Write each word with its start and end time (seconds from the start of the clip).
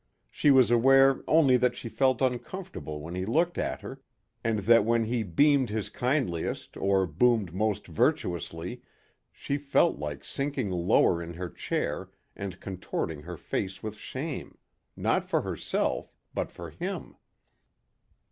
She 0.31 0.49
was 0.49 0.71
aware 0.71 1.21
only 1.27 1.57
that 1.57 1.75
she 1.75 1.87
felt 1.87 2.23
uncomfortable 2.23 3.01
when 3.01 3.13
he 3.13 3.23
looked 3.23 3.59
at 3.59 3.81
her 3.81 4.01
and 4.43 4.57
that 4.61 4.83
when 4.83 5.05
he 5.05 5.21
beamed 5.21 5.69
his 5.69 5.89
kindliest 5.89 6.75
or 6.75 7.05
boomed 7.05 7.53
most 7.53 7.85
virtuously, 7.85 8.81
she 9.31 9.59
felt 9.59 9.99
like 9.99 10.25
sinking 10.25 10.71
lower 10.71 11.21
in 11.21 11.35
her 11.35 11.49
chair 11.51 12.09
and 12.35 12.59
contorting 12.59 13.21
her 13.21 13.37
face 13.37 13.83
with 13.83 13.93
shame, 13.95 14.57
not 14.97 15.23
for 15.23 15.41
herself 15.43 16.11
but 16.33 16.51
for 16.51 16.71
him. 16.71 17.15